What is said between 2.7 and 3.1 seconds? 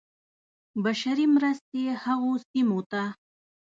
ته.